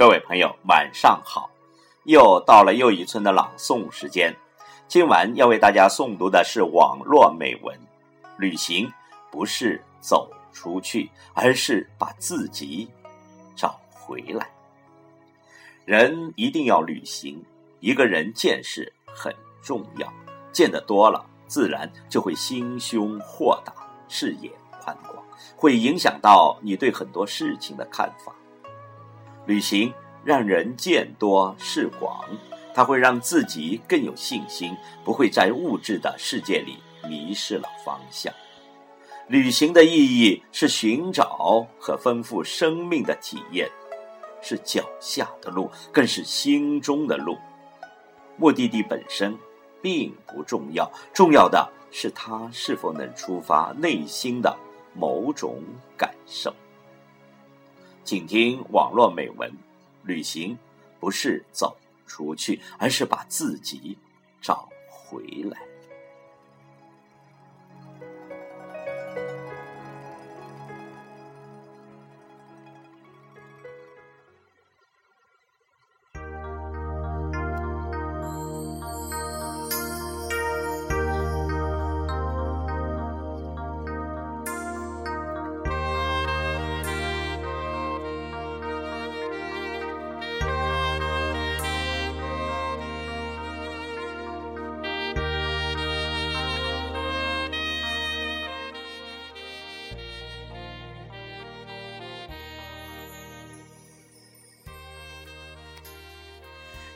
[0.00, 1.50] 各位朋友，晚上好！
[2.04, 4.34] 又到了又一村的朗诵时间。
[4.88, 7.78] 今晚要为大家诵读的是网络美文。
[8.38, 8.90] 旅行
[9.30, 12.88] 不是走出去，而是把自己
[13.54, 14.48] 找回来。
[15.84, 17.44] 人一定要旅行。
[17.80, 19.30] 一个人见识很
[19.60, 20.10] 重要，
[20.50, 23.74] 见得多了，自然就会心胸豁达，
[24.08, 24.50] 视野
[24.82, 25.22] 宽广，
[25.56, 28.34] 会影响到你对很多事情的看法。
[29.50, 32.24] 旅行让人见多识广，
[32.72, 38.32] 它会让自己更有信心，不会在物质的世界里迷失了方向。
[39.26, 43.68] 旅行的意义是寻找和丰富生命的体验，
[44.40, 47.36] 是脚下的路，更是心中的路。
[48.36, 49.36] 目的地本身
[49.82, 54.56] 并不重要，重要的是它是否能触发内心的
[54.94, 55.60] 某种
[55.96, 56.54] 感受。
[58.10, 59.48] 请听网络美文：
[60.02, 60.58] 旅行
[60.98, 61.76] 不是走
[62.08, 63.96] 出去，而是把自己
[64.42, 65.69] 找回来。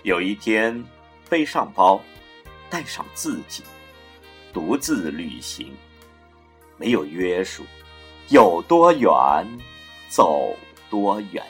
[0.04, 0.84] 有一天，
[1.30, 1.98] 背上包，
[2.68, 3.62] 带上自己，
[4.52, 5.74] 独自旅行，
[6.76, 7.64] 没有约束，
[8.28, 9.10] 有多远，
[10.10, 10.54] 走
[10.90, 11.42] 多远。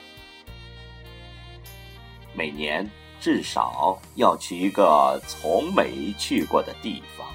[2.33, 2.89] 每年
[3.19, 7.27] 至少要去一个从没去过的地方，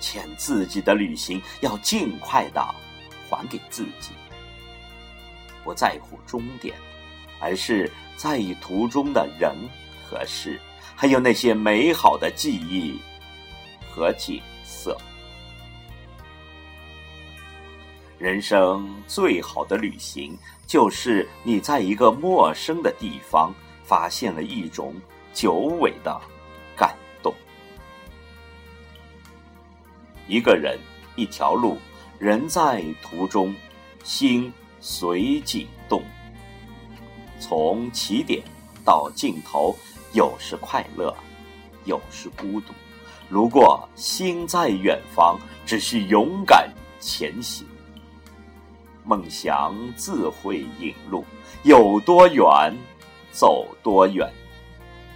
[0.00, 2.60] 欠自己的旅行要尽快的
[3.28, 4.10] 还给自己。
[5.62, 6.74] 不在乎终点，
[7.38, 9.54] 而是在意途中的人。
[10.10, 10.60] 合适，
[10.96, 13.00] 还有那些美好的记忆
[13.88, 14.96] 和景色。
[18.18, 23.54] 人生最好的旅行，就是你在一个陌生的地方，
[23.84, 24.94] 发现了一种
[25.32, 26.20] 久违的
[26.76, 27.32] 感动。
[30.26, 30.76] 一个人，
[31.14, 31.78] 一条路，
[32.18, 33.54] 人在途中，
[34.02, 36.02] 心随景动。
[37.38, 38.42] 从起点
[38.84, 39.74] 到尽头。
[40.12, 41.14] 有时快乐，
[41.84, 42.72] 有时孤独。
[43.28, 47.64] 如果心在远方，只需勇敢前行。
[49.04, 51.24] 梦想自会引路，
[51.62, 52.74] 有多远，
[53.30, 54.28] 走多远。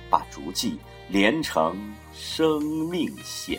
[0.08, 0.78] 把足迹
[1.08, 1.76] 连成
[2.12, 3.58] 生命线。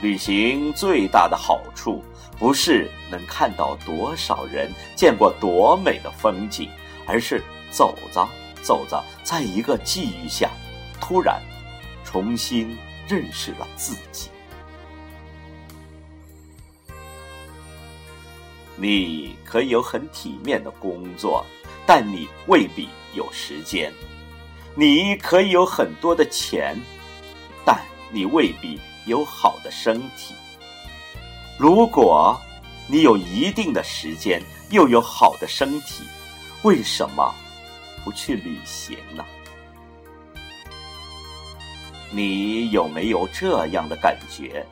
[0.00, 2.02] 旅行最大的好处。
[2.38, 6.68] 不是能看到多少人见过多美的风景，
[7.06, 8.28] 而是走着
[8.60, 10.50] 走着，在一个际遇下，
[11.00, 11.40] 突然
[12.04, 12.76] 重新
[13.08, 14.28] 认识了自己。
[18.76, 21.42] 你可以有很体面的工作，
[21.86, 23.90] 但你未必有时间；
[24.74, 26.78] 你可以有很多的钱，
[27.64, 27.80] 但
[28.12, 30.34] 你未必有好的身体。
[31.58, 32.38] 如果
[32.86, 36.04] 你有一定的时间，又有好的身体，
[36.62, 37.34] 为什么
[38.04, 39.24] 不去旅行呢？
[42.10, 44.64] 你有没有这样的感觉？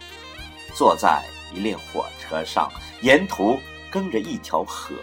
[0.74, 1.22] 坐在
[1.52, 2.70] 一列火车上，
[3.00, 3.58] 沿途
[3.90, 4.94] 跟着一条河，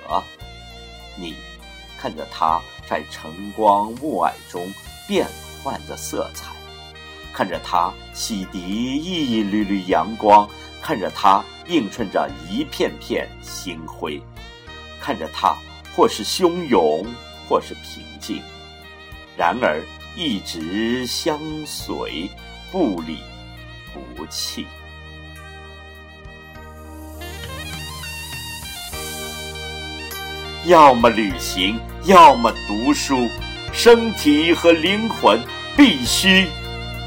[1.16, 1.36] 你
[1.98, 4.70] 看着它在晨光暮霭中
[5.08, 5.26] 变
[5.64, 6.54] 换着色彩，
[7.34, 10.48] 看着它洗涤一缕缕阳光。
[10.84, 14.20] 看着它映衬着一片片星辉，
[15.00, 15.56] 看着它
[15.96, 17.06] 或是汹涌，
[17.48, 18.42] 或是平静，
[19.38, 19.80] 然而
[20.16, 22.28] 一直相随，
[22.72, 23.20] 不离
[24.16, 24.66] 不弃。
[30.66, 33.30] 要么旅行，要么读书，
[33.72, 35.40] 身体和灵魂
[35.78, 36.48] 必须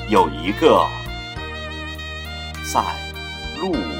[0.08, 0.86] 有一个
[2.72, 3.04] 在。
[3.60, 3.93] 路。